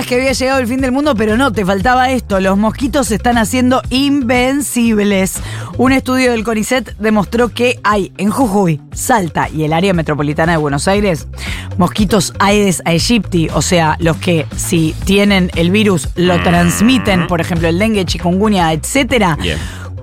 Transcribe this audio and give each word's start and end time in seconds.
Creías 0.00 0.06
que 0.06 0.14
había 0.14 0.32
llegado 0.32 0.60
el 0.60 0.66
fin 0.66 0.80
del 0.80 0.92
mundo, 0.92 1.14
pero 1.14 1.36
no, 1.36 1.52
te 1.52 1.62
faltaba 1.62 2.10
esto. 2.10 2.40
Los 2.40 2.56
mosquitos 2.56 3.08
se 3.08 3.16
están 3.16 3.36
haciendo 3.36 3.82
invencibles. 3.90 5.34
Un 5.76 5.92
estudio 5.92 6.30
del 6.30 6.42
CONICET 6.42 6.96
demostró 6.98 7.50
que 7.50 7.78
hay 7.82 8.10
en 8.16 8.30
Jujuy, 8.30 8.80
Salta 8.92 9.50
y 9.50 9.64
el 9.64 9.74
área 9.74 9.92
metropolitana 9.92 10.52
de 10.52 10.58
Buenos 10.58 10.88
Aires 10.88 11.28
mosquitos 11.76 12.32
Aedes 12.38 12.82
aegypti, 12.84 13.48
o 13.52 13.62
sea, 13.62 13.96
los 14.00 14.16
que 14.16 14.46
si 14.56 14.94
tienen 15.04 15.50
el 15.54 15.70
virus 15.70 16.08
lo 16.14 16.42
transmiten, 16.42 17.26
por 17.26 17.40
ejemplo, 17.40 17.68
el 17.68 17.78
dengue, 17.78 18.04
chikungunya, 18.04 18.72
etcétera, 18.72 19.36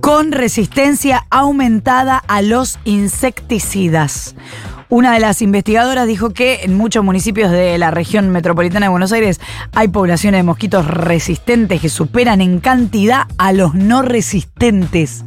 con 0.01 0.31
resistencia 0.31 1.25
aumentada 1.29 2.17
a 2.27 2.41
los 2.41 2.77
insecticidas. 2.83 4.35
Una 4.89 5.13
de 5.13 5.19
las 5.19 5.41
investigadoras 5.41 6.07
dijo 6.07 6.29
que 6.29 6.61
en 6.63 6.77
muchos 6.77 7.03
municipios 7.03 7.51
de 7.51 7.77
la 7.77 7.91
región 7.91 8.29
metropolitana 8.29 8.85
de 8.85 8.89
Buenos 8.89 9.11
Aires 9.11 9.41
hay 9.73 9.89
poblaciones 9.89 10.39
de 10.39 10.43
mosquitos 10.43 10.87
resistentes 10.87 11.81
que 11.81 11.89
superan 11.89 12.39
en 12.39 12.61
cantidad 12.61 13.27
a 13.37 13.51
los 13.51 13.73
no 13.73 14.01
resistentes. 14.01 15.25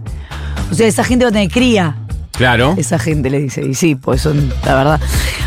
O 0.70 0.74
sea, 0.74 0.86
esa 0.86 1.04
gente 1.04 1.26
va 1.26 1.28
a 1.28 1.32
tener 1.32 1.50
cría. 1.50 1.96
Claro. 2.32 2.74
Esa 2.78 2.98
gente 2.98 3.28
le 3.28 3.38
dice, 3.38 3.62
y 3.62 3.74
sí, 3.74 3.96
pues 3.96 4.22
son, 4.22 4.50
la 4.64 4.74
verdad. 4.74 5.00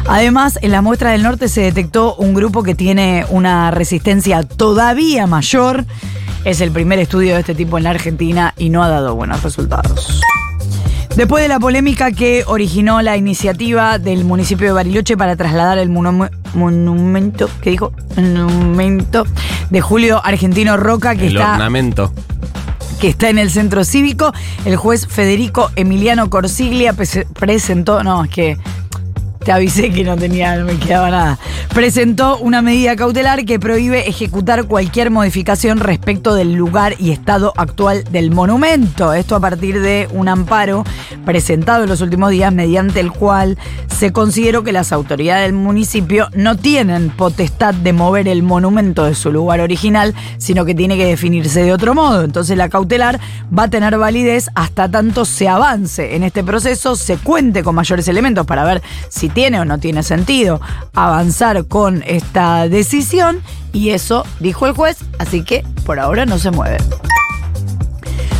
Además, 0.08 0.60
en 0.62 0.72
la 0.72 0.84
muestra 0.84 1.10
del 1.10 1.24
norte 1.24 1.48
se 1.48 1.62
detectó 1.62 2.14
un 2.16 2.36
grupo 2.36 2.62
que 2.62 2.76
tiene 2.76 3.26
una 3.30 3.72
resistencia 3.72 4.44
todavía 4.44 5.26
mayor. 5.26 5.86
Es 6.46 6.62
el 6.62 6.72
primer 6.72 7.00
estudio 7.00 7.34
de 7.34 7.40
este 7.40 7.56
tipo 7.56 7.80
en 7.80 7.86
la 7.86 7.90
Argentina 7.90 8.54
y 8.60 8.70
no 8.70 8.84
ha 8.84 8.90
dado 8.90 9.16
buenos 9.16 9.42
resultados. 9.42 10.22
Después 11.16 11.44
de 11.44 11.48
la 11.48 11.60
polémica 11.60 12.12
que 12.12 12.44
originó 12.48 13.02
la 13.04 13.16
iniciativa 13.18 14.00
del 14.00 14.26
municipio 14.26 14.66
de 14.68 14.74
Bariloche 14.74 15.16
para 15.16 15.36
trasladar 15.36 15.78
el 15.78 15.90
monume- 15.90 16.32
monumento, 16.56 17.48
¿qué 17.62 17.70
dijo? 17.72 17.94
Monumento 18.16 19.26
de 19.70 19.80
Julio 19.82 20.22
Argentino 20.26 20.76
Roca, 20.76 21.16
que 21.16 21.28
el 21.28 21.36
está 21.36 21.54
ornamento. 21.54 22.12
que 23.00 23.10
está 23.10 23.30
en 23.30 23.38
el 23.38 23.52
centro 23.52 23.84
cívico. 23.84 24.34
El 24.66 24.76
juez 24.76 25.06
Federico 25.08 25.70
Emiliano 25.76 26.32
Corsiglia 26.32 26.94
presentó, 26.94 28.04
no, 28.04 28.24
es 28.24 28.30
que 28.32 28.58
te 29.44 29.52
avisé 29.52 29.92
que 29.92 30.04
no 30.04 30.16
tenía, 30.16 30.56
no 30.56 30.66
me 30.66 30.78
quedaba 30.78 31.10
nada. 31.10 31.40
Presentó 31.74 32.38
una 32.38 32.62
medida 32.62 32.96
cautelar 32.96 33.46
que 33.46 33.60
prohíbe 33.60 34.08
ejecutar 34.08 34.66
cualquier 34.66 35.10
modificación 35.12 35.80
respecto 35.80 36.36
del 36.36 36.54
lugar 36.54 36.96
y 37.00 37.12
estado 37.12 37.54
actual 37.58 38.04
del 38.12 38.32
monumento. 38.32 39.14
Esto 39.14 39.36
a 39.36 39.40
partir 39.40 39.82
de 39.82 40.08
un 40.12 40.28
amparo 40.28 40.84
presentado 41.26 41.84
en 41.84 41.90
los 41.90 42.02
últimos 42.02 42.32
días 42.32 42.54
mediante 42.54 43.00
el 43.00 43.12
cual 43.12 43.58
se 43.88 44.12
consideró 44.12 44.64
que 44.64 44.72
las 44.72 44.92
autoridades 44.92 45.46
del 45.46 45.54
municipio 45.54 46.28
no 46.34 46.56
tienen 46.58 47.10
potestad 47.10 47.74
de 47.74 47.94
mover 47.94 48.28
el 48.28 48.44
monumento 48.44 49.04
de 49.04 49.16
su 49.16 49.32
lugar 49.32 49.60
original, 49.60 50.14
sino 50.38 50.66
que 50.66 50.76
tiene 50.76 50.98
que 50.98 51.06
definirse 51.06 51.64
de 51.64 51.74
otro 51.74 51.94
modo. 51.94 52.24
Entonces 52.24 52.58
la 52.58 52.70
cautelar 52.70 53.20
va 53.58 53.64
a 53.64 53.70
tener 53.70 53.98
validez 53.98 54.50
hasta 54.56 54.90
tanto 54.90 55.26
se 55.26 55.48
avance 55.48 56.16
en 56.16 56.24
este 56.24 56.44
proceso, 56.44 56.96
se 56.96 57.18
cuente 57.18 57.64
con 57.64 57.76
mayores 57.76 58.08
elementos 58.08 58.46
para 58.46 58.64
ver 58.64 58.82
si 59.10 59.30
tiene 59.34 59.60
o 59.60 59.66
no 59.66 59.80
tiene 59.80 60.04
sentido 60.04 60.62
avanzar 60.94 61.66
con 61.66 62.04
esta 62.06 62.68
decisión. 62.68 63.42
Y 63.72 63.90
eso 63.90 64.26
dijo 64.40 64.68
el 64.68 64.74
juez, 64.74 64.98
así 65.20 65.44
que 65.44 65.64
por 65.86 66.00
ahora 66.00 66.26
no 66.26 66.38
se 66.38 66.52
mueve. 66.52 66.78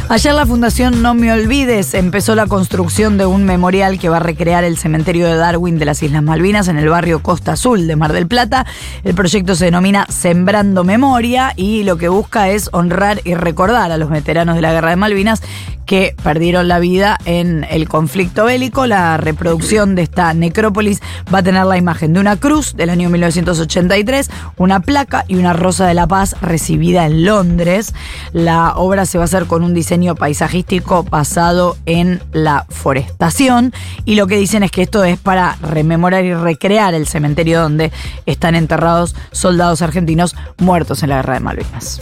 Ayer 0.10 0.34
la 0.34 0.46
Fundación 0.46 1.02
No 1.02 1.14
Me 1.14 1.32
Olvides 1.32 1.94
empezó 1.94 2.36
la 2.36 2.46
construcción 2.46 3.18
de 3.18 3.26
un 3.26 3.46
memorial 3.46 3.98
que 3.98 4.10
va 4.10 4.18
a 4.18 4.20
recrear 4.20 4.64
el 4.64 4.78
cementerio 4.78 5.26
de 5.26 5.36
Darwin 5.36 5.80
de 5.80 5.86
las 5.86 6.04
Islas 6.04 6.22
Malvinas 6.22 6.68
en 6.68 6.78
el 6.78 6.90
barrio 6.90 7.24
Costa 7.24 7.54
Azul 7.54 7.88
de 7.88 7.96
Mar 7.96 8.12
del 8.12 8.28
Plata. 8.28 8.66
El 9.04 9.16
proyecto 9.16 9.56
se 9.56 9.66
denomina 9.66 10.06
Sembrando 10.10 10.84
Memoria 10.84 11.54
y 11.56 11.84
lo 11.84 11.98
que 11.98 12.10
busca 12.10 12.50
es 12.50 12.70
honrar 12.74 13.22
y 13.24 13.34
recordar 13.34 13.92
a 13.92 13.98
los 13.98 14.10
veteranos 14.10 14.56
de 14.56 14.62
la 14.62 14.74
Guerra 14.74 14.90
de 14.90 14.98
Malvinas 14.98 15.42
que 15.86 16.16
perdieron 16.24 16.68
la 16.68 16.80
vida 16.80 17.18
en 17.26 17.66
el 17.70 17.90
conflicto 17.90 18.46
bélico. 18.46 18.88
La 18.88 19.18
reproducción 19.18 19.96
de 19.96 20.04
esta 20.04 20.34
necrópolis 20.34 21.02
va 21.34 21.40
a 21.40 21.44
tener 21.44 21.66
la 21.66 21.78
imagen 21.78 22.14
de 22.14 22.20
una 22.20 22.38
cruz 22.38 22.76
del 22.76 22.90
año 22.90 23.10
1983, 23.10 24.30
una 24.58 24.80
placa 24.80 25.26
y 25.28 25.36
una 25.36 25.54
rosa 25.54 25.86
de 25.86 25.94
la 25.94 26.08
paz 26.08 26.36
recibida 26.42 27.06
en 27.06 27.26
Londres. 27.26 27.94
La 28.32 28.76
obra 28.76 29.06
se 29.06 29.18
va 29.18 29.24
a 29.24 29.26
hacer 29.26 29.46
con 29.46 29.64
un 29.64 29.74
diseño 29.74 29.93
paisajístico 30.16 31.04
basado 31.04 31.78
en 31.86 32.22
la 32.32 32.66
forestación 32.70 33.74
y 34.06 34.16
lo 34.16 34.28
que 34.28 34.38
dicen 34.38 34.64
es 34.64 34.72
que 34.72 34.82
esto 34.82 35.04
es 35.04 35.20
para 35.20 35.56
rememorar 35.62 36.26
y 36.26 36.34
recrear 36.34 36.94
el 36.94 37.08
cementerio 37.08 37.62
donde 37.62 37.92
están 38.26 38.56
enterrados 38.56 39.16
soldados 39.32 39.82
argentinos 39.82 40.36
muertos 40.58 41.04
en 41.04 41.10
la 41.10 41.18
guerra 41.18 41.36
de 41.36 41.40
Malvinas. 41.42 42.00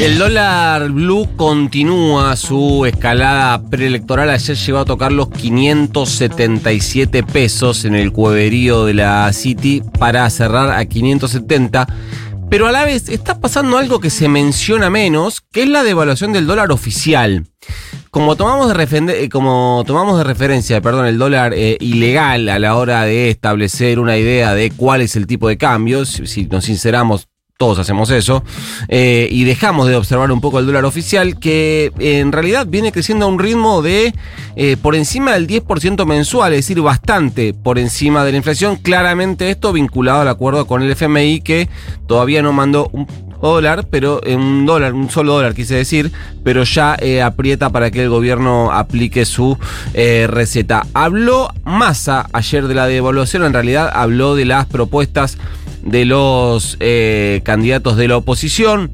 El 0.00 0.16
dólar 0.16 0.90
blue 0.90 1.28
continúa 1.36 2.36
su 2.36 2.86
escalada 2.86 3.60
preelectoral. 3.60 4.30
Ayer 4.30 4.56
llegó 4.56 4.78
a 4.78 4.84
tocar 4.84 5.10
los 5.10 5.28
577 5.28 7.24
pesos 7.24 7.84
en 7.84 7.96
el 7.96 8.12
cueverío 8.12 8.84
de 8.84 8.94
la 8.94 9.32
City 9.32 9.82
para 9.98 10.30
cerrar 10.30 10.70
a 10.70 10.84
570. 10.84 11.88
Pero 12.50 12.66
a 12.66 12.72
la 12.72 12.86
vez 12.86 13.10
está 13.10 13.40
pasando 13.40 13.76
algo 13.76 14.00
que 14.00 14.08
se 14.08 14.26
menciona 14.26 14.88
menos, 14.88 15.42
que 15.52 15.64
es 15.64 15.68
la 15.68 15.82
devaluación 15.82 16.32
del 16.32 16.46
dólar 16.46 16.72
oficial. 16.72 17.46
Como 18.10 18.36
tomamos 18.36 18.74
de, 18.74 19.24
eh, 19.24 19.28
como 19.28 19.84
tomamos 19.86 20.16
de 20.16 20.24
referencia 20.24 20.80
perdón, 20.80 21.04
el 21.06 21.18
dólar 21.18 21.52
eh, 21.54 21.76
ilegal 21.78 22.48
a 22.48 22.58
la 22.58 22.76
hora 22.76 23.04
de 23.04 23.28
establecer 23.28 23.98
una 23.98 24.16
idea 24.16 24.54
de 24.54 24.70
cuál 24.70 25.02
es 25.02 25.14
el 25.14 25.26
tipo 25.26 25.46
de 25.48 25.58
cambio, 25.58 26.06
si, 26.06 26.26
si 26.26 26.46
nos 26.46 26.64
sinceramos, 26.64 27.28
todos 27.58 27.80
hacemos 27.80 28.10
eso, 28.12 28.44
eh, 28.86 29.28
y 29.32 29.42
dejamos 29.42 29.88
de 29.88 29.96
observar 29.96 30.30
un 30.30 30.40
poco 30.40 30.60
el 30.60 30.66
dólar 30.66 30.84
oficial, 30.84 31.40
que 31.40 31.90
eh, 31.98 32.20
en 32.20 32.30
realidad 32.30 32.68
viene 32.68 32.92
creciendo 32.92 33.24
a 33.24 33.28
un 33.28 33.40
ritmo 33.40 33.82
de 33.82 34.14
eh, 34.54 34.76
por 34.80 34.94
encima 34.94 35.32
del 35.32 35.48
10% 35.48 36.06
mensual, 36.06 36.52
es 36.52 36.58
decir, 36.58 36.80
bastante 36.80 37.54
por 37.54 37.80
encima 37.80 38.24
de 38.24 38.30
la 38.30 38.36
inflación. 38.36 38.76
Claramente 38.76 39.50
esto 39.50 39.72
vinculado 39.72 40.20
al 40.20 40.28
acuerdo 40.28 40.68
con 40.68 40.82
el 40.82 40.92
FMI 40.92 41.40
que 41.40 41.68
todavía 42.06 42.42
no 42.42 42.52
mandó 42.52 42.90
un 42.92 43.08
dólar, 43.40 43.86
pero 43.90 44.24
en 44.24 44.40
un 44.40 44.66
dólar, 44.66 44.94
un 44.94 45.10
solo 45.10 45.34
dólar 45.34 45.54
quise 45.54 45.74
decir, 45.74 46.12
pero 46.44 46.62
ya 46.64 46.96
eh, 47.00 47.22
aprieta 47.22 47.70
para 47.70 47.90
que 47.90 48.04
el 48.04 48.08
gobierno 48.08 48.70
aplique 48.72 49.24
su 49.24 49.58
eh, 49.94 50.26
receta. 50.28 50.86
Habló 50.94 51.50
Massa 51.64 52.28
ayer 52.32 52.68
de 52.68 52.74
la 52.74 52.86
devaluación, 52.86 53.44
en 53.44 53.52
realidad 53.52 53.90
habló 53.92 54.34
de 54.34 54.44
las 54.44 54.66
propuestas 54.66 55.38
de 55.90 56.04
los 56.04 56.76
eh, 56.80 57.40
candidatos 57.44 57.96
de 57.96 58.08
la 58.08 58.16
oposición. 58.16 58.90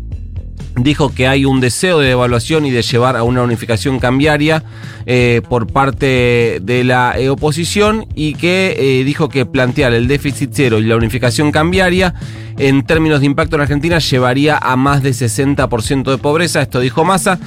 Dijo 0.77 1.15
que 1.15 1.28
hay 1.28 1.44
un 1.44 1.60
deseo 1.60 2.00
de 2.00 2.09
devaluación 2.09 2.66
y 2.66 2.72
de 2.72 2.82
llevar 2.82 3.16
a 3.16 3.22
una 3.22 3.43
unificación 3.43 4.00
cambiaria 4.00 4.65
eh, 5.06 5.41
por 5.49 5.69
parte 5.69 6.59
de 6.60 6.83
la 6.83 7.15
eh, 7.16 7.28
oposición 7.28 8.06
y 8.16 8.34
que 8.34 9.03
dijo 9.06 9.28
que 9.28 9.47
plantear 9.47 9.93
el 9.94 10.09
déficit 10.09 10.50
cero 10.53 10.81
y 10.81 10.84
la 10.84 10.97
unificación 10.97 11.53
cambiaria 11.53 12.15
en 12.59 12.84
términos 12.84 13.21
de 13.21 13.27
impacto 13.27 13.54
en 13.54 13.62
Argentina 13.62 13.99
llevaría 14.00 14.59
a 14.59 14.77
más 14.77 15.03
de 15.03 15.10
60% 15.10 16.10
de 16.10 16.19
pobreza. 16.19 16.62
Esto 16.62 16.81
dijo 16.81 17.04
Massa. 17.04 17.38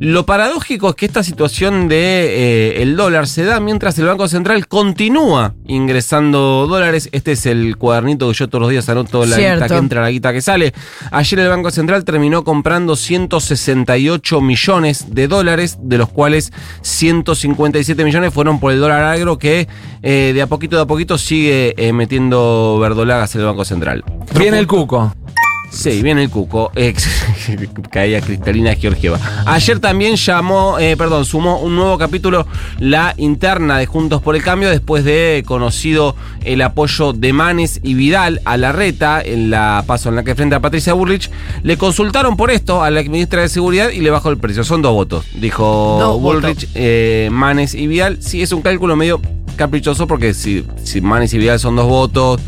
Lo 0.00 0.26
paradójico 0.26 0.90
es 0.90 0.94
que 0.96 1.06
esta 1.06 1.22
situación 1.22 1.88
de 1.88 1.96
eh, 2.76 2.82
el 2.82 2.96
dólar 2.96 3.26
se 3.26 3.44
da 3.44 3.60
mientras 3.60 3.98
el 3.98 4.06
Banco 4.06 4.28
Central 4.28 4.66
continúa 4.66 5.54
ingresando 5.66 6.66
dólares. 6.66 7.08
Este 7.12 7.32
es 7.32 7.46
el 7.46 7.76
cuadernito 7.76 8.28
que 8.28 8.34
yo 8.34 8.48
todos 8.48 8.62
los 8.62 8.70
días 8.70 8.88
anoto 8.88 9.24
la 9.24 9.36
Cierto. 9.36 9.64
guita 9.64 9.74
que 9.74 9.78
entra, 9.78 10.02
la 10.02 10.10
guita 10.10 10.32
que 10.32 10.40
sale. 10.40 10.74
Ayer 11.10 11.38
el 11.38 11.48
Banco 11.48 11.70
Central 11.70 12.04
terminó 12.04 12.44
comprando 12.44 12.96
168 12.96 14.40
millones 14.40 15.14
de 15.14 15.28
dólares, 15.28 15.78
de 15.80 15.98
los 15.98 16.08
cuales 16.08 16.52
157 16.82 18.04
millones 18.04 18.34
fueron 18.34 18.58
por 18.60 18.72
el 18.72 18.80
dólar 18.80 19.04
agro 19.04 19.38
que 19.38 19.68
eh, 20.02 20.32
de 20.34 20.42
a 20.42 20.46
poquito 20.46 20.76
de 20.76 20.82
a 20.82 20.86
poquito 20.86 21.18
sigue 21.18 21.74
eh, 21.76 21.92
metiendo 21.92 22.78
verdolagas 22.80 23.34
el 23.36 23.44
Banco 23.44 23.64
Central. 23.64 24.04
Viene 24.38 24.58
el 24.58 24.66
cuco. 24.66 25.14
Sí, 25.74 26.02
viene 26.02 26.22
el 26.22 26.30
cuco. 26.30 26.70
Ex- 26.74 27.24
Caía 27.90 28.20
Cristalina 28.20 28.74
Georgieva. 28.74 29.18
Ayer 29.46 29.78
también 29.80 30.16
llamó, 30.16 30.78
eh, 30.78 30.96
perdón, 30.96 31.24
sumó 31.24 31.58
un 31.60 31.76
nuevo 31.76 31.98
capítulo 31.98 32.46
la 32.78 33.14
interna 33.16 33.78
de 33.78 33.86
Juntos 33.86 34.22
por 34.22 34.36
el 34.36 34.42
Cambio 34.42 34.70
después 34.70 35.04
de 35.04 35.42
conocido 35.46 36.16
el 36.44 36.62
apoyo 36.62 37.12
de 37.12 37.32
Manes 37.32 37.80
y 37.82 37.94
Vidal 37.94 38.40
a 38.44 38.56
la 38.56 38.72
reta 38.72 39.20
en 39.22 39.50
la 39.50 39.84
paso 39.86 40.08
en 40.08 40.16
la 40.16 40.22
que 40.24 40.34
frente 40.34 40.54
a 40.54 40.60
Patricia 40.60 40.92
Burrich. 40.92 41.30
Le 41.62 41.76
consultaron 41.76 42.36
por 42.36 42.50
esto 42.50 42.82
a 42.82 42.90
la 42.90 43.02
ministra 43.02 43.42
de 43.42 43.48
Seguridad 43.48 43.90
y 43.90 44.00
le 44.00 44.10
bajó 44.10 44.30
el 44.30 44.38
precio. 44.38 44.64
Son 44.64 44.82
dos 44.82 44.92
votos, 44.92 45.24
dijo 45.34 45.98
Dos 46.00 46.20
Bullrich, 46.20 46.68
eh, 46.74 47.28
Manes 47.32 47.74
y 47.74 47.86
Vidal. 47.86 48.18
Sí, 48.20 48.42
es 48.42 48.52
un 48.52 48.62
cálculo 48.62 48.96
medio 48.96 49.20
caprichoso 49.56 50.06
porque 50.06 50.34
si, 50.34 50.64
si 50.82 51.00
Manes 51.00 51.32
y 51.34 51.38
Vidal 51.38 51.58
son 51.60 51.76
dos 51.76 51.86
votos. 51.86 52.40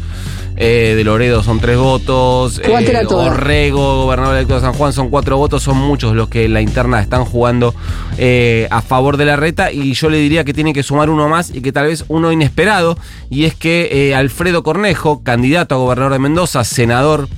Eh, 0.56 0.94
de 0.96 1.04
Loredo 1.04 1.42
son 1.42 1.60
tres 1.60 1.76
votos, 1.76 2.58
eh. 2.58 2.72
Orrego, 3.14 4.04
gobernador 4.04 4.36
electo 4.36 4.54
de 4.54 4.60
San 4.60 4.72
Juan, 4.72 4.92
son 4.92 5.10
cuatro 5.10 5.36
votos, 5.36 5.62
son 5.62 5.76
muchos 5.76 6.14
los 6.14 6.28
que 6.28 6.46
en 6.46 6.54
la 6.54 6.60
interna 6.60 7.00
están 7.00 7.24
jugando 7.24 7.74
eh, 8.18 8.66
a 8.70 8.80
favor 8.82 9.16
de 9.16 9.26
la 9.26 9.36
reta. 9.36 9.70
Y 9.70 9.92
yo 9.92 10.08
le 10.08 10.18
diría 10.18 10.44
que 10.44 10.54
tiene 10.54 10.72
que 10.72 10.82
sumar 10.82 11.10
uno 11.10 11.28
más 11.28 11.54
y 11.54 11.60
que 11.60 11.72
tal 11.72 11.86
vez 11.86 12.04
uno 12.08 12.32
inesperado. 12.32 12.98
Y 13.28 13.44
es 13.44 13.54
que 13.54 13.88
eh, 13.92 14.14
Alfredo 14.14 14.62
Cornejo, 14.62 15.22
candidato 15.22 15.74
a 15.74 15.78
gobernador 15.78 16.12
de 16.12 16.18
Mendoza, 16.20 16.64
senador 16.64 17.28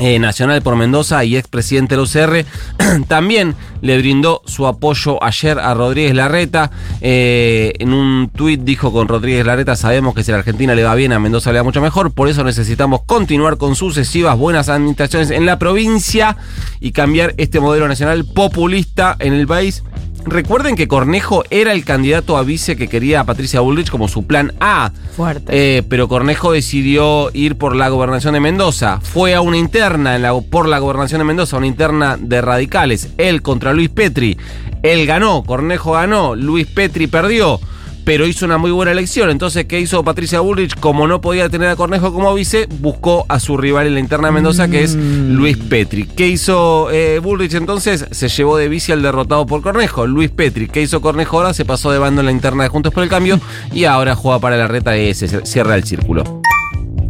eh, 0.00 0.18
nacional 0.18 0.62
por 0.62 0.76
Mendoza 0.76 1.24
y 1.24 1.36
expresidente 1.36 1.94
del 1.94 2.04
UCR, 2.04 2.44
también 3.08 3.54
le 3.82 3.98
brindó 3.98 4.42
su 4.46 4.66
apoyo 4.66 5.22
ayer 5.22 5.58
a 5.58 5.74
Rodríguez 5.74 6.14
Larreta. 6.14 6.70
Eh, 7.00 7.74
en 7.78 7.92
un 7.92 8.30
tuit 8.34 8.60
dijo 8.62 8.92
con 8.92 9.08
Rodríguez 9.08 9.44
Larreta, 9.44 9.76
sabemos 9.76 10.14
que 10.14 10.24
si 10.24 10.30
a 10.30 10.34
la 10.34 10.38
Argentina 10.40 10.74
le 10.74 10.84
va 10.84 10.94
bien, 10.94 11.12
a 11.12 11.18
Mendoza 11.18 11.52
le 11.52 11.58
va 11.58 11.64
mucho 11.64 11.80
mejor, 11.80 12.12
por 12.12 12.28
eso 12.28 12.44
necesitamos 12.44 13.02
continuar 13.04 13.58
con 13.58 13.76
sucesivas 13.76 14.36
buenas 14.36 14.68
administraciones 14.68 15.30
en 15.30 15.46
la 15.46 15.58
provincia 15.58 16.36
y 16.80 16.92
cambiar 16.92 17.34
este 17.36 17.60
modelo 17.60 17.86
nacional 17.86 18.24
populista 18.24 19.16
en 19.18 19.34
el 19.34 19.46
país. 19.46 19.82
Recuerden 20.26 20.76
que 20.76 20.86
Cornejo 20.86 21.44
era 21.50 21.72
el 21.72 21.84
candidato 21.84 22.36
a 22.36 22.42
vice 22.42 22.76
que 22.76 22.88
quería 22.88 23.20
a 23.20 23.24
Patricia 23.24 23.60
Bullrich 23.60 23.90
como 23.90 24.06
su 24.06 24.26
plan 24.26 24.52
A. 24.60 24.92
Fuerte. 25.16 25.78
Eh, 25.78 25.82
pero 25.88 26.08
Cornejo 26.08 26.52
decidió 26.52 27.30
ir 27.32 27.56
por 27.56 27.74
la 27.74 27.88
gobernación 27.88 28.34
de 28.34 28.40
Mendoza. 28.40 29.00
Fue 29.02 29.34
a 29.34 29.40
una 29.40 29.56
interna 29.56 30.16
en 30.16 30.22
la- 30.22 30.38
por 30.40 30.68
la 30.68 30.78
gobernación 30.78 31.18
de 31.20 31.24
Mendoza, 31.24 31.56
una 31.56 31.66
interna 31.66 32.16
de 32.20 32.40
radicales. 32.42 33.08
Él 33.18 33.42
contra 33.42 33.72
Luis 33.72 33.88
Petri. 33.88 34.36
Él 34.82 35.06
ganó, 35.06 35.42
Cornejo 35.42 35.92
ganó, 35.92 36.34
Luis 36.36 36.66
Petri 36.66 37.06
perdió. 37.06 37.58
Pero 38.04 38.26
hizo 38.26 38.44
una 38.44 38.58
muy 38.58 38.70
buena 38.70 38.92
elección. 38.92 39.30
Entonces, 39.30 39.66
¿qué 39.66 39.80
hizo 39.80 40.02
Patricia 40.02 40.40
Bullrich? 40.40 40.78
Como 40.78 41.06
no 41.06 41.20
podía 41.20 41.48
tener 41.48 41.68
a 41.68 41.76
Cornejo 41.76 42.12
como 42.12 42.34
vice, 42.34 42.66
buscó 42.80 43.26
a 43.28 43.40
su 43.40 43.56
rival 43.56 43.86
en 43.86 43.94
la 43.94 44.00
interna 44.00 44.28
de 44.28 44.32
Mendoza, 44.32 44.68
que 44.68 44.82
es 44.82 44.94
Luis 44.94 45.56
Petri. 45.56 46.04
¿Qué 46.04 46.28
hizo 46.28 46.90
eh, 46.90 47.18
Bullrich 47.18 47.54
entonces? 47.54 48.06
Se 48.10 48.28
llevó 48.28 48.56
de 48.56 48.68
vice 48.68 48.92
al 48.92 49.02
derrotado 49.02 49.46
por 49.46 49.62
Cornejo, 49.62 50.06
Luis 50.06 50.30
Petri. 50.30 50.68
¿Qué 50.68 50.82
hizo 50.82 51.00
Cornejo 51.00 51.38
ahora? 51.38 51.54
Se 51.54 51.64
pasó 51.64 51.90
de 51.90 51.98
bando 51.98 52.20
en 52.20 52.26
la 52.26 52.32
interna 52.32 52.64
de 52.64 52.68
Juntos 52.68 52.92
por 52.92 53.02
el 53.02 53.08
Cambio 53.08 53.40
y 53.72 53.84
ahora 53.84 54.14
juega 54.14 54.38
para 54.38 54.56
la 54.56 54.66
reta 54.66 54.96
y 54.96 55.14
se 55.14 55.44
cierra 55.44 55.76
el 55.76 55.84
círculo. 55.84 56.40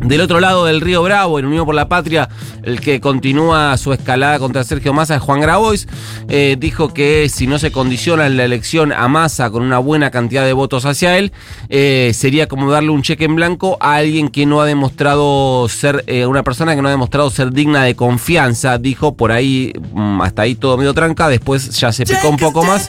Del 0.05 0.23
otro 0.23 0.41
lado 0.41 0.64
del 0.64 0.81
río 0.81 1.02
Bravo, 1.02 1.38
en 1.38 1.44
Unión 1.44 1.67
por 1.67 1.75
la 1.75 1.88
Patria, 1.88 2.29
el 2.62 2.81
que 2.81 3.00
continúa 3.00 3.76
su 3.76 3.93
escalada 3.93 4.38
contra 4.38 4.64
Sergio 4.64 4.94
Massa 4.94 5.17
es 5.17 5.23
Juan 5.23 5.41
Grabois. 5.41 5.87
Eh, 6.29 6.56
dijo 6.58 6.93
que 6.94 7.29
si 7.29 7.47
no 7.47 7.58
se 7.58 7.70
condiciona 7.70 8.26
en 8.26 8.38
la 8.38 8.44
elección 8.44 8.93
a 8.93 9.08
Massa 9.08 9.50
con 9.50 9.62
una 9.62 9.79
buena 9.79 10.11
cantidad 10.11 10.44
de 10.47 10.55
votos 10.55 10.87
hacia 10.87 11.19
él, 11.19 11.32
eh, 11.69 12.12
sería 12.14 12.49
como 12.49 12.70
darle 12.70 12.91
un 12.91 13.02
cheque 13.02 13.26
en 13.26 13.37
blanco 13.37 13.76
a 13.81 13.97
alguien 13.97 14.29
que 14.29 14.47
no 14.47 14.62
ha 14.62 14.67
demostrado 14.67 15.69
ser, 15.69 16.02
eh, 16.06 16.25
una 16.25 16.43
persona 16.43 16.75
que 16.75 16.81
no 16.81 16.88
ha 16.88 16.93
demostrado 16.93 17.29
ser 17.31 17.52
digna 17.52 17.85
de 17.85 17.94
confianza. 17.94 18.79
Dijo 18.79 19.14
por 19.14 19.32
ahí, 19.32 19.75
mm, 19.93 20.23
hasta 20.23 20.43
ahí 20.43 20.55
todo 20.55 20.79
medio 20.79 20.94
tranca, 20.94 21.29
después 21.29 21.79
ya 21.79 21.93
se 21.93 22.06
picó 22.06 22.31
un 22.31 22.38
poco 22.38 22.64
más. 22.64 22.88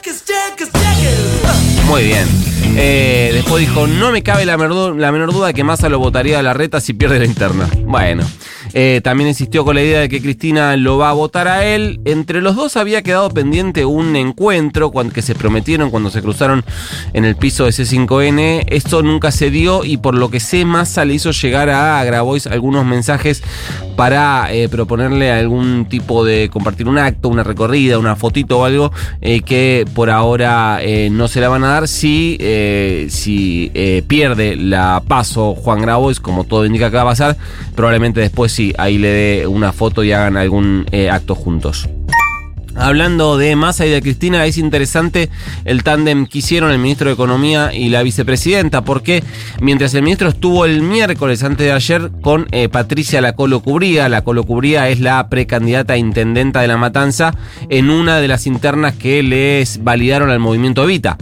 Muy 1.86 2.04
bien. 2.04 2.26
Eh, 2.76 3.30
después 3.34 3.60
dijo, 3.60 3.86
no 3.86 4.10
me 4.10 4.22
cabe 4.22 4.44
la 4.44 4.56
la 4.56 5.12
menor 5.12 5.32
duda 5.32 5.52
que 5.52 5.62
Massa 5.64 5.88
lo 5.88 5.98
votaría 5.98 6.38
a 6.38 6.42
la 6.42 6.54
reta 6.54 6.80
si 6.80 6.94
pierde 6.94 7.18
la 7.18 7.26
interna. 7.26 7.68
Bueno. 7.84 8.24
Eh, 8.74 9.00
también 9.02 9.28
insistió 9.28 9.64
con 9.64 9.74
la 9.74 9.82
idea 9.82 10.00
de 10.00 10.08
que 10.08 10.20
Cristina 10.20 10.76
lo 10.76 10.98
va 10.98 11.10
a 11.10 11.12
votar 11.12 11.48
a 11.48 11.64
él. 11.64 12.00
Entre 12.04 12.40
los 12.40 12.56
dos 12.56 12.76
había 12.76 13.02
quedado 13.02 13.30
pendiente 13.30 13.84
un 13.84 14.16
encuentro 14.16 14.90
cuando, 14.90 15.12
que 15.12 15.22
se 15.22 15.34
prometieron 15.34 15.90
cuando 15.90 16.10
se 16.10 16.22
cruzaron 16.22 16.64
en 17.12 17.24
el 17.24 17.36
piso 17.36 17.64
de 17.64 17.70
C5N. 17.70 18.64
Esto 18.68 19.02
nunca 19.02 19.30
se 19.30 19.50
dio 19.50 19.84
y 19.84 19.98
por 19.98 20.14
lo 20.14 20.30
que 20.30 20.40
sé, 20.40 20.64
Massa 20.64 21.04
le 21.04 21.14
hizo 21.14 21.30
llegar 21.32 21.68
a 21.70 22.02
Grabois 22.04 22.46
algunos 22.46 22.84
mensajes 22.84 23.42
para 23.96 24.52
eh, 24.52 24.68
proponerle 24.68 25.30
algún 25.30 25.86
tipo 25.86 26.24
de 26.24 26.48
compartir 26.50 26.88
un 26.88 26.98
acto, 26.98 27.28
una 27.28 27.44
recorrida, 27.44 27.98
una 27.98 28.16
fotito 28.16 28.60
o 28.60 28.64
algo 28.64 28.92
eh, 29.20 29.42
que 29.42 29.84
por 29.94 30.10
ahora 30.10 30.80
no 31.10 31.28
se 31.28 31.40
la 31.40 31.48
van 31.48 31.64
a 31.64 31.68
dar 31.68 31.88
si, 31.88 32.38
si 33.08 33.70
pierde 34.06 34.56
la 34.56 35.02
paso 35.06 35.54
Juan 35.54 35.82
Grabois, 35.82 36.20
como 36.20 36.44
todo 36.44 36.64
indica 36.66 36.90
que 36.90 36.96
va 36.96 37.02
a 37.02 37.06
pasar, 37.06 37.36
probablemente 37.74 38.20
después 38.20 38.52
sí, 38.52 38.61
ahí 38.78 38.98
le 38.98 39.08
dé 39.08 39.46
una 39.46 39.72
foto 39.72 40.04
y 40.04 40.12
hagan 40.12 40.36
algún 40.36 40.86
eh, 40.92 41.10
acto 41.10 41.34
juntos. 41.34 41.88
Hablando 42.74 43.36
de 43.36 43.54
Massa 43.54 43.84
y 43.84 43.90
de 43.90 44.00
Cristina, 44.00 44.46
es 44.46 44.56
interesante 44.56 45.28
el 45.66 45.82
tándem 45.82 46.26
que 46.26 46.38
hicieron 46.38 46.70
el 46.70 46.78
ministro 46.78 47.08
de 47.08 47.14
Economía 47.14 47.74
y 47.74 47.90
la 47.90 48.02
vicepresidenta, 48.02 48.82
porque 48.82 49.22
mientras 49.60 49.92
el 49.92 50.02
ministro 50.02 50.30
estuvo 50.30 50.64
el 50.64 50.80
miércoles 50.80 51.42
antes 51.42 51.66
de 51.66 51.72
ayer 51.72 52.10
con 52.22 52.46
eh, 52.50 52.70
Patricia 52.70 53.20
Lacolo 53.20 53.60
Cubría, 53.60 54.08
Lacolo 54.08 54.44
Cubría 54.44 54.88
es 54.88 55.00
la 55.00 55.28
precandidata 55.28 55.92
a 55.92 55.98
intendenta 55.98 56.62
de 56.62 56.68
La 56.68 56.78
Matanza 56.78 57.34
en 57.68 57.90
una 57.90 58.20
de 58.20 58.28
las 58.28 58.46
internas 58.46 58.94
que 58.94 59.22
les 59.22 59.84
validaron 59.84 60.30
al 60.30 60.38
movimiento 60.38 60.82
Evita. 60.82 61.18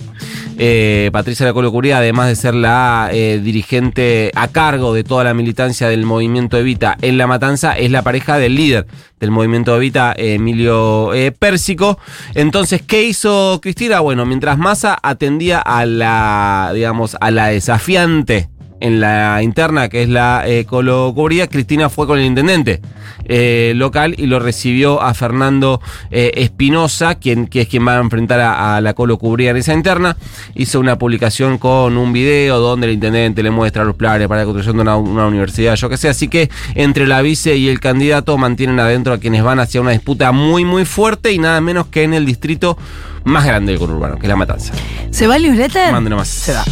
Eh, 0.59 1.11
Patricia 1.13 1.47
Lacolo 1.47 1.73
Cubría, 1.73 1.99
además 1.99 2.29
de 2.29 2.37
ser 2.37 2.55
la 2.55 3.09
eh, 3.13 3.41
dirigente 3.43 4.31
a 4.35 4.49
cargo 4.49 4.93
de 4.93 5.05
toda 5.05 5.25
la 5.25 5.35
militancia 5.35 5.89
del 5.89 6.05
movimiento 6.05 6.59
Evita 6.59 6.97
en 7.01 7.19
La 7.19 7.27
Matanza, 7.27 7.77
es 7.77 7.91
la 7.91 8.03
pareja 8.03 8.39
del 8.39 8.55
líder 8.55 8.87
del 9.19 9.31
movimiento 9.31 9.77
Evita, 9.77 10.15
Emilio 10.17 11.15
eh, 11.15 11.33
Pérsico. 11.33 11.99
Entonces, 12.35 12.83
¿qué 12.83 13.05
hizo 13.05 13.61
Cristina? 13.63 14.01
Bueno, 14.01 14.27
mientras 14.27 14.59
Massa 14.59 14.99
atendía 15.03 15.61
a 15.61 15.87
la, 15.87 16.73
digamos, 16.75 17.17
a 17.21 17.31
la 17.31 17.49
desafiante 17.49 18.49
en 18.81 19.01
la 19.01 19.43
interna, 19.43 19.89
que 19.89 20.03
es 20.03 20.09
la 20.09 20.43
eh, 20.47 20.65
Colo 20.65 21.13
Cubría, 21.15 21.47
Cristina 21.47 21.89
fue 21.89 22.07
con 22.07 22.19
el 22.19 22.25
intendente 22.25 22.81
eh, 23.25 23.73
local 23.77 24.15
y 24.19 24.27
lo 24.27 24.41
recibió 24.41 25.01
a 25.01 25.15
Fernando 25.15 25.81
eh, 26.11 26.33
Espinosa, 26.35 27.15
quien, 27.17 27.47
que 27.47 27.63
es 27.63 27.69
quien 27.69 27.87
va 27.87 27.97
a 27.97 28.01
enfrentar 28.01 28.41
a, 28.41 28.77
a 28.77 28.81
la 28.81 28.95
Colo 28.95 29.19
Cubría 29.19 29.51
en 29.51 29.59
esa 29.59 29.75
interna. 29.75 30.17
Hizo 30.55 30.81
una 30.81 30.99
publicación 30.99 31.59
con 31.59 31.97
un 31.97 32.13
video 32.13 32.59
donde 32.59 32.87
el 32.87 32.95
intendente 32.95 33.43
le 33.43 33.51
muestra 33.51 33.85
los 33.85 33.97
planes 33.97 34.27
para 34.29 34.41
la 34.41 34.45
construcción 34.47 34.77
de 34.77 34.83
una, 34.83 34.97
una 34.97 35.27
universidad, 35.27 35.77
yo 35.77 35.89
que 35.89 35.97
sé. 35.97 36.09
Así 36.09 36.29
que 36.29 36.51
entre 36.75 37.07
la 37.07 37.23
vice 37.23 37.57
y 37.57 37.69
el 37.69 37.81
candidato 37.81 38.37
mantienen 38.39 38.81
adentro 38.81 39.13
a 39.13 39.19
quienes 39.19 39.43
van 39.43 39.61
hacia 39.61 39.81
una 39.81 39.91
disputa 39.91 40.33
muy, 40.33 40.65
muy 40.65 40.85
fuerte 40.85 41.33
y 41.33 41.39
nada 41.39 41.61
menos 41.61 41.87
que 41.87 42.03
en 42.03 42.15
el 42.15 42.27
distrito 42.27 42.77
más 43.25 43.45
grande 43.45 43.73
del 43.73 43.79
conurbano, 43.79 44.17
que 44.17 44.23
es 44.23 44.29
La 44.29 44.37
Matanza. 44.37 44.73
¿Se 45.11 45.27
va 45.27 45.37
el 45.37 45.43
newsletter? 45.43 45.93
Mande 45.93 46.11
nomás. 46.11 46.29
Se 46.29 46.55
va. 46.55 46.65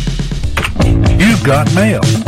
You've 1.19 1.43
got 1.43 1.75
mail. 1.75 2.28